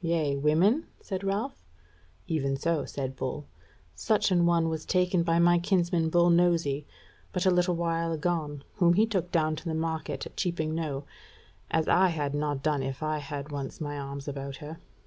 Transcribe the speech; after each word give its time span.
"Yea, 0.00 0.34
women?" 0.38 0.86
said 1.02 1.22
Ralph. 1.22 1.62
"Even 2.26 2.56
so," 2.56 2.86
said 2.86 3.14
Bull, 3.14 3.46
"such 3.94 4.30
an 4.30 4.46
one 4.46 4.70
was 4.70 4.86
taken 4.86 5.22
by 5.22 5.38
my 5.38 5.58
kinsman 5.58 6.08
Bull 6.08 6.30
Nosy 6.30 6.86
but 7.30 7.44
a 7.44 7.50
little 7.50 7.76
while 7.76 8.10
agone, 8.10 8.64
whom 8.76 8.94
he 8.94 9.04
took 9.04 9.30
down 9.30 9.54
to 9.56 9.64
the 9.66 9.74
market 9.74 10.24
at 10.24 10.34
Cheaping 10.34 10.74
Knowe, 10.74 11.04
as 11.70 11.88
I 11.88 12.08
had 12.08 12.34
not 12.34 12.62
done 12.62 12.82
if 12.82 13.02
I 13.02 13.18
had 13.18 13.52
once 13.52 13.78
my 13.78 13.98
arms 13.98 14.26
about 14.26 14.56
her. 14.64 14.78